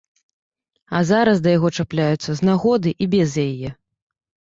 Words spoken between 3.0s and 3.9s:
і без яе.